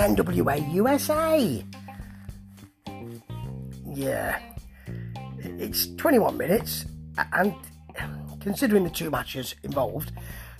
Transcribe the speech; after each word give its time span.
NWA 0.00 0.72
USA. 0.72 1.62
Yeah. 3.86 4.38
It's 5.38 5.94
21 5.96 6.38
minutes, 6.38 6.86
and 7.34 7.54
considering 8.40 8.84
the 8.84 8.90
two 8.90 9.10
matches 9.10 9.54
involved, 9.62 10.12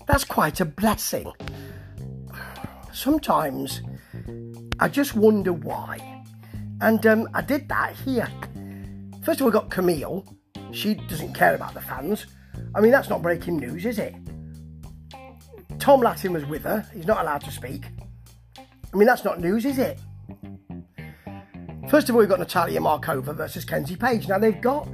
that's 0.07 0.25
quite 0.25 0.61
a 0.61 0.67
blessing. 0.67 1.33
Sometimes 2.93 3.81
I 4.79 4.89
just 4.89 5.15
wonder 5.15 5.55
why. 5.55 6.23
And 6.83 7.07
um, 7.07 7.29
I 7.33 7.41
did 7.41 7.67
that 7.71 7.95
here. 7.97 8.29
First 9.23 9.41
of 9.41 9.47
all, 9.47 9.51
we 9.51 9.53
got 9.53 9.71
Kamille. 9.71 10.27
She 10.73 10.95
doesn't 10.95 11.33
care 11.33 11.55
about 11.55 11.73
the 11.73 11.81
fans. 11.81 12.27
I 12.75 12.81
mean, 12.81 12.91
that's 12.91 13.09
not 13.09 13.23
breaking 13.23 13.57
news, 13.57 13.87
is 13.87 13.99
it? 13.99 14.15
Tom 15.79 16.01
Latin 16.01 16.35
was 16.35 16.45
with 16.45 16.65
her. 16.65 16.87
He's 16.95 17.07
not 17.07 17.23
allowed 17.23 17.41
to 17.43 17.51
speak. 17.51 17.87
I 18.93 18.97
mean, 18.97 19.07
that's 19.07 19.25
not 19.25 19.41
news, 19.41 19.65
is 19.65 19.79
it? 19.79 19.99
First 21.89 22.09
of 22.09 22.15
all, 22.15 22.21
we've 22.21 22.29
got 22.29 22.39
Natalia 22.39 22.81
Markova 22.81 23.35
versus 23.35 23.65
Kenzie 23.65 23.97
Paige. 23.97 24.29
Now, 24.29 24.39
they've 24.39 24.61
got 24.61 24.89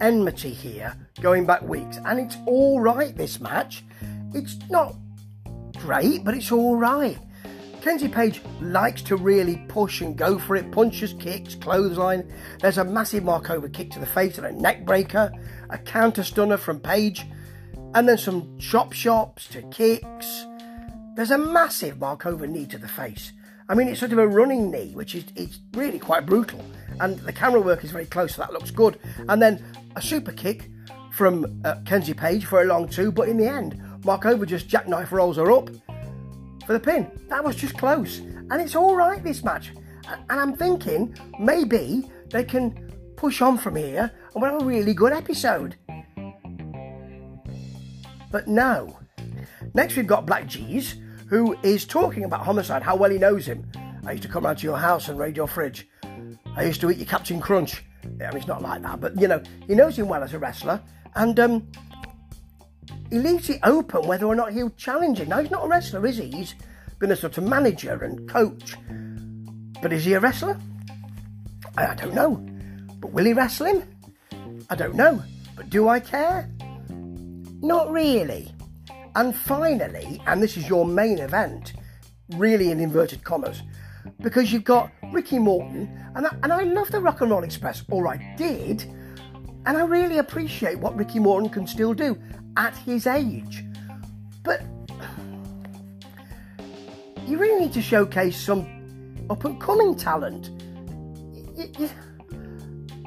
enmity 0.00 0.50
here 0.50 0.94
going 1.20 1.46
back 1.46 1.62
weeks, 1.62 1.98
and 2.04 2.18
it's 2.18 2.36
all 2.46 2.80
right, 2.80 3.16
this 3.16 3.40
match. 3.40 3.84
It's 4.34 4.58
not 4.70 4.94
great, 5.78 6.24
but 6.24 6.34
it's 6.34 6.50
all 6.50 6.76
right. 6.76 7.18
Kenzie 7.82 8.08
Paige 8.08 8.40
likes 8.60 9.02
to 9.02 9.16
really 9.16 9.56
push 9.68 10.00
and 10.00 10.16
go 10.16 10.38
for 10.38 10.56
it, 10.56 10.70
punches, 10.70 11.14
kicks, 11.14 11.54
clothesline. 11.54 12.32
There's 12.60 12.78
a 12.78 12.84
massive 12.84 13.24
Markova 13.24 13.72
kick 13.72 13.90
to 13.90 13.98
the 13.98 14.06
face 14.06 14.38
and 14.38 14.46
a 14.46 14.52
neck 14.52 14.86
breaker, 14.86 15.32
a 15.68 15.78
counter 15.78 16.22
stunner 16.22 16.56
from 16.56 16.80
Paige, 16.80 17.26
and 17.94 18.08
then 18.08 18.18
some 18.18 18.56
chop 18.58 18.92
shops 18.92 19.46
to 19.48 19.62
kicks. 19.62 20.46
There's 21.16 21.32
a 21.32 21.38
massive 21.38 21.96
Markova 21.96 22.48
knee 22.48 22.66
to 22.66 22.78
the 22.78 22.88
face. 22.88 23.32
I 23.68 23.74
mean, 23.74 23.88
it's 23.88 24.00
sort 24.00 24.12
of 24.12 24.18
a 24.18 24.26
running 24.26 24.70
knee, 24.70 24.92
which 24.94 25.14
is 25.14 25.24
it's 25.36 25.58
really 25.74 25.98
quite 25.98 26.26
brutal. 26.26 26.64
And 27.00 27.18
the 27.20 27.32
camera 27.32 27.60
work 27.60 27.84
is 27.84 27.90
very 27.90 28.06
close, 28.06 28.34
so 28.34 28.42
that 28.42 28.52
looks 28.52 28.70
good. 28.70 28.98
And 29.28 29.40
then 29.40 29.64
a 29.96 30.02
super 30.02 30.32
kick 30.32 30.70
from 31.12 31.60
uh, 31.64 31.76
Kenzie 31.84 32.14
Paige 32.14 32.46
for 32.46 32.62
a 32.62 32.64
long 32.64 32.88
two, 32.88 33.12
but 33.12 33.28
in 33.28 33.36
the 33.36 33.46
end, 33.46 33.80
Markova 34.00 34.46
just 34.46 34.68
jackknife 34.68 35.12
rolls 35.12 35.36
her 35.36 35.52
up 35.52 35.70
for 36.66 36.72
the 36.72 36.80
pin. 36.80 37.10
That 37.28 37.44
was 37.44 37.56
just 37.56 37.76
close. 37.78 38.18
And 38.18 38.60
it's 38.60 38.74
all 38.74 38.96
right, 38.96 39.22
this 39.22 39.44
match. 39.44 39.72
And 40.08 40.40
I'm 40.40 40.56
thinking 40.56 41.16
maybe 41.38 42.10
they 42.30 42.44
can 42.44 42.92
push 43.16 43.40
on 43.40 43.58
from 43.58 43.76
here 43.76 44.10
and 44.34 44.42
we'll 44.42 44.52
have 44.52 44.62
a 44.62 44.64
really 44.64 44.94
good 44.94 45.12
episode. 45.12 45.76
But 48.30 48.48
no. 48.48 48.98
Next, 49.74 49.96
we've 49.96 50.06
got 50.06 50.26
Black 50.26 50.46
G's, 50.46 50.96
who 51.32 51.56
is 51.62 51.86
talking 51.86 52.24
about 52.24 52.44
homicide, 52.44 52.82
how 52.82 52.94
well 52.94 53.10
he 53.10 53.16
knows 53.16 53.46
him. 53.46 53.66
I 54.04 54.12
used 54.12 54.22
to 54.24 54.28
come 54.28 54.44
round 54.44 54.58
to 54.58 54.64
your 54.64 54.76
house 54.76 55.08
and 55.08 55.18
raid 55.18 55.34
your 55.34 55.48
fridge. 55.48 55.88
I 56.54 56.64
used 56.64 56.82
to 56.82 56.90
eat 56.90 56.98
your 56.98 57.06
Captain 57.06 57.40
Crunch. 57.40 57.82
I 58.04 58.08
mean, 58.08 58.36
it's 58.36 58.46
not 58.46 58.60
like 58.60 58.82
that, 58.82 59.00
but 59.00 59.18
you 59.18 59.28
know, 59.28 59.42
he 59.66 59.74
knows 59.74 59.98
him 59.98 60.08
well 60.08 60.22
as 60.22 60.34
a 60.34 60.38
wrestler. 60.38 60.78
And 61.14 61.40
um, 61.40 61.66
he 63.08 63.18
leaves 63.18 63.48
it 63.48 63.60
open 63.62 64.06
whether 64.06 64.26
or 64.26 64.34
not 64.34 64.52
he'll 64.52 64.68
challenge 64.76 65.20
him. 65.20 65.30
Now, 65.30 65.40
he's 65.40 65.50
not 65.50 65.64
a 65.64 65.68
wrestler, 65.68 66.04
is 66.06 66.18
he? 66.18 66.30
He's 66.30 66.54
been 66.98 67.12
a 67.12 67.16
sort 67.16 67.38
of 67.38 67.44
manager 67.44 68.04
and 68.04 68.28
coach. 68.28 68.76
But 69.80 69.94
is 69.94 70.04
he 70.04 70.12
a 70.12 70.20
wrestler? 70.20 70.58
I, 71.78 71.86
I 71.86 71.94
don't 71.94 72.12
know. 72.12 72.46
But 73.00 73.12
will 73.12 73.24
he 73.24 73.32
wrestle 73.32 73.68
him? 73.68 73.82
I 74.68 74.74
don't 74.74 74.96
know. 74.96 75.22
But 75.56 75.70
do 75.70 75.88
I 75.88 75.98
care? 75.98 76.50
Not 77.62 77.90
really. 77.90 78.52
And 79.14 79.36
finally, 79.36 80.22
and 80.26 80.42
this 80.42 80.56
is 80.56 80.68
your 80.68 80.86
main 80.86 81.18
event, 81.18 81.74
really 82.36 82.70
in 82.70 82.80
inverted 82.80 83.22
commas, 83.24 83.62
because 84.20 84.52
you've 84.52 84.64
got 84.64 84.90
Ricky 85.12 85.38
Morton, 85.38 85.88
and 86.14 86.26
I, 86.26 86.36
and 86.42 86.52
I 86.52 86.62
love 86.62 86.90
the 86.90 87.00
Rock 87.00 87.20
and 87.20 87.30
Roll 87.30 87.44
Express, 87.44 87.84
or 87.90 88.08
I 88.08 88.34
did, 88.36 88.82
and 89.66 89.76
I 89.76 89.82
really 89.84 90.18
appreciate 90.18 90.78
what 90.78 90.96
Ricky 90.96 91.18
Morton 91.18 91.50
can 91.50 91.66
still 91.66 91.92
do 91.94 92.18
at 92.56 92.76
his 92.78 93.06
age. 93.06 93.64
But 94.42 94.62
you 97.26 97.38
really 97.38 97.66
need 97.66 97.72
to 97.74 97.82
showcase 97.82 98.36
some 98.36 98.66
up 99.30 99.44
and 99.44 99.60
coming 99.60 99.94
talent. 99.94 100.50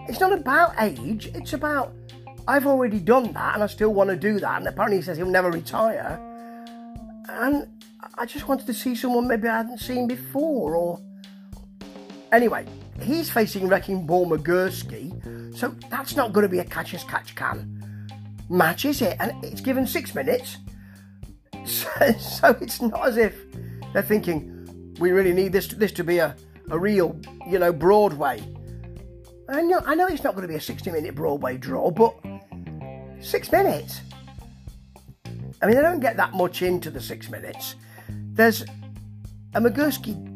It's 0.08 0.20
not 0.20 0.34
about 0.34 0.76
age, 0.80 1.32
it's 1.34 1.54
about 1.54 1.94
I've 2.48 2.68
already 2.68 3.00
done 3.00 3.34
that 3.34 3.56
and 3.56 3.64
I 3.64 3.68
still 3.68 3.94
want 3.94 4.10
to 4.10 4.16
do 4.16 4.40
that. 4.40 4.58
And 4.58 4.68
apparently, 4.68 4.98
he 4.98 5.04
says 5.04 5.18
he'll 5.18 5.26
never 5.26 5.52
retire. 5.52 6.20
And 7.30 7.68
I 8.18 8.26
just 8.26 8.48
wanted 8.48 8.68
to 8.68 8.74
see 8.74 8.96
someone 8.96 9.28
maybe 9.28 9.48
I 9.48 9.58
hadn't 9.58 9.80
seen 9.80 10.08
before. 10.08 10.76
Or 10.76 11.02
anyway, 12.32 12.66
he's 13.02 13.30
facing 13.30 13.68
Wrecking 13.68 14.06
Ball 14.06 14.28
Magursky, 14.28 15.56
so 15.56 15.70
that's 15.90 16.16
not 16.16 16.34
going 16.34 16.44
to 16.44 16.50
be 16.50 16.60
a 16.60 16.66
catch 16.66 16.94
as 16.94 17.04
catch 17.04 17.36
can 17.36 17.76
match, 18.50 18.86
is 18.86 19.02
it? 19.02 19.18
And 19.20 19.44
it's 19.44 19.62
given 19.62 19.88
six 19.88 20.16
minutes. 20.16 20.58
So, 21.66 21.90
so, 22.20 22.56
it's 22.62 22.80
not 22.80 23.08
as 23.08 23.18
if 23.18 23.36
they're 23.92 24.04
thinking 24.04 24.94
we 25.00 25.10
really 25.10 25.34
need 25.34 25.52
this 25.52 25.68
this 25.70 25.92
to 25.94 26.04
be 26.04 26.20
a, 26.20 26.36
a 26.70 26.78
real, 26.78 27.20
you 27.50 27.58
know, 27.58 27.74
Broadway. 27.74 28.40
I 29.50 29.64
know 29.64 29.82
I 29.84 29.96
know 29.96 30.06
it's 30.06 30.24
not 30.24 30.36
going 30.36 30.44
to 30.44 30.48
be 30.48 30.58
a 30.58 30.62
60 30.62 30.92
minute 30.92 31.16
Broadway 31.16 31.58
draw, 31.58 31.90
but 31.90 32.14
six 33.26 33.52
minutes. 33.52 34.02
I 35.62 35.66
mean, 35.66 35.76
they 35.76 35.82
don't 35.82 36.00
get 36.00 36.18
that 36.18 36.34
much 36.34 36.62
into 36.62 36.92
the 36.92 37.02
six 37.02 37.30
minutes. 37.30 37.76
There's 38.10 38.62
a 39.54 39.62
Magursky. 39.62 40.32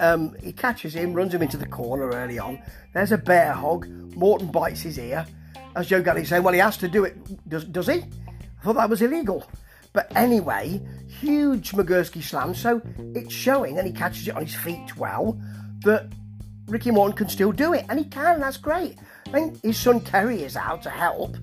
Um, 0.00 0.34
he 0.42 0.52
catches 0.52 0.94
him, 0.94 1.12
runs 1.14 1.32
him 1.32 1.42
into 1.42 1.56
the 1.56 1.66
corner 1.66 2.10
early 2.10 2.38
on. 2.38 2.60
There's 2.92 3.12
a 3.12 3.18
bear 3.18 3.52
hog. 3.52 3.88
Morton 4.16 4.48
bites 4.48 4.80
his 4.80 4.98
ear 4.98 5.26
as 5.74 5.86
Joe 5.86 6.02
Galli 6.02 6.24
saying, 6.24 6.42
well, 6.42 6.52
he 6.52 6.60
has 6.60 6.76
to 6.78 6.88
do 6.88 7.04
it, 7.04 7.48
does, 7.48 7.64
does 7.64 7.86
he? 7.86 8.02
I 8.02 8.64
thought 8.64 8.74
that 8.74 8.90
was 8.90 9.00
illegal. 9.00 9.48
But 9.92 10.14
anyway, 10.16 10.80
huge 11.20 11.72
Magursky 11.72 12.22
slam, 12.22 12.54
so 12.54 12.82
it's 13.14 13.32
showing, 13.32 13.78
and 13.78 13.86
he 13.86 13.92
catches 13.92 14.28
it 14.28 14.36
on 14.36 14.44
his 14.44 14.54
feet 14.54 14.96
well, 14.96 15.38
that 15.84 16.08
Ricky 16.66 16.90
Morton 16.90 17.16
can 17.16 17.28
still 17.28 17.52
do 17.52 17.72
it, 17.74 17.84
and 17.88 17.98
he 17.98 18.04
can, 18.04 18.40
that's 18.40 18.56
great. 18.56 18.96
I 19.26 19.30
think 19.30 19.62
his 19.62 19.78
son 19.78 20.00
Kerry 20.00 20.42
is 20.42 20.56
out 20.56 20.82
to 20.82 20.90
help, 20.90 21.36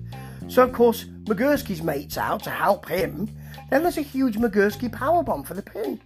so 0.50 0.62
of 0.62 0.72
course 0.72 1.04
Magursky's 1.24 1.82
mate's 1.82 2.18
out 2.18 2.42
to 2.42 2.50
help 2.50 2.88
him. 2.88 3.28
Then 3.70 3.82
there's 3.82 3.98
a 3.98 4.02
huge 4.02 4.36
Magursky 4.36 4.90
powerbomb 4.90 5.46
for 5.46 5.54
the 5.54 5.62
pin. 5.62 6.00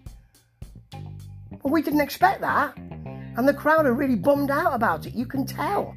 Well, 1.62 1.72
we 1.72 1.80
didn't 1.80 2.02
expect 2.02 2.42
that, 2.42 2.76
and 2.76 3.48
the 3.48 3.54
crowd 3.54 3.86
are 3.86 3.94
really 3.94 4.16
bummed 4.16 4.50
out 4.50 4.74
about 4.74 5.06
it, 5.06 5.14
you 5.14 5.24
can 5.24 5.46
tell. 5.46 5.96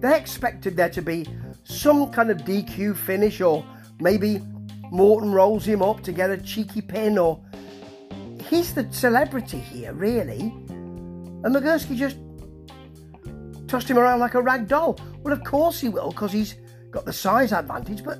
They 0.00 0.16
expected 0.16 0.76
there 0.76 0.88
to 0.90 1.02
be 1.02 1.26
some 1.64 2.10
kind 2.10 2.30
of 2.30 2.38
DQ 2.38 2.96
finish, 2.96 3.40
or 3.40 3.64
maybe 4.00 4.40
Morton 4.90 5.32
rolls 5.32 5.66
him 5.66 5.82
up 5.82 6.02
to 6.04 6.12
get 6.12 6.30
a 6.30 6.38
cheeky 6.38 6.80
pin, 6.80 7.18
or 7.18 7.40
he's 8.48 8.74
the 8.74 8.90
celebrity 8.90 9.58
here, 9.58 9.92
really. 9.92 10.40
And 10.40 11.54
Magursky 11.54 11.96
just 11.96 12.16
tossed 13.68 13.88
him 13.88 13.98
around 13.98 14.20
like 14.20 14.34
a 14.34 14.42
rag 14.42 14.66
doll. 14.66 14.98
Well, 15.22 15.32
of 15.32 15.44
course 15.44 15.80
he 15.80 15.88
will, 15.88 16.10
because 16.10 16.32
he's 16.32 16.54
got 16.92 17.04
the 17.04 17.12
size 17.12 17.52
advantage, 17.52 18.04
but 18.04 18.18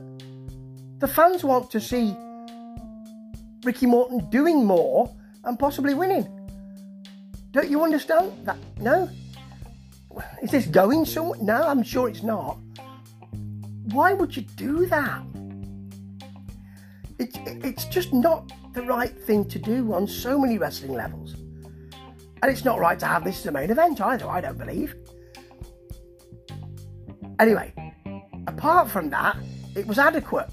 the 0.99 1.07
fans 1.07 1.45
want 1.45 1.71
to 1.71 1.81
see 1.81 2.17
Ricky 3.65 3.87
Morton 3.87 4.29
doing 4.31 4.65
more 4.65 5.15
and 5.45 5.59
possibly 5.59 5.95
winning. 5.95 6.27
Don't 7.53 7.69
you 7.69 7.83
understand 7.85 8.33
that? 8.47 8.57
No? 8.81 9.09
Is 10.43 10.51
this 10.51 10.67
going 10.67 11.05
somewhere? 11.05 11.39
No, 11.41 11.63
I'm 11.63 11.83
sure 11.83 12.09
it's 12.09 12.23
not. 12.23 12.59
Why 13.93 14.15
would 14.15 14.35
you 14.35 14.43
do 14.43 14.87
that? 14.87 15.23
It, 17.19 17.37
it, 17.47 17.65
it's 17.65 17.85
just 17.85 18.13
not 18.13 18.53
the 18.73 18.83
right 18.83 19.17
thing 19.25 19.47
to 19.51 19.59
do 19.59 19.93
on 19.93 20.07
so 20.07 20.39
many 20.39 20.57
wrestling 20.57 20.95
levels. 20.95 21.35
And 22.43 22.51
it's 22.51 22.65
not 22.65 22.81
right 22.81 22.99
to 22.99 23.07
have 23.07 23.23
this 23.23 23.39
as 23.41 23.47
a 23.47 23.53
main 23.53 23.71
event 23.71 24.01
either, 24.01 24.29
I 24.29 24.41
don't 24.41 24.59
believe. 24.59 24.97
Anyway, 27.39 27.73
apart 28.47 28.91
from 28.91 29.11
that, 29.11 29.37
it 29.75 29.87
was 29.87 29.99
adequate. 29.99 30.49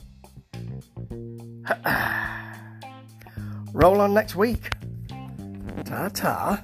Roll 3.74 4.02
on 4.02 4.14
next 4.14 4.36
week. 4.36 4.70
Ta 5.86 6.10
ta. 6.10 6.64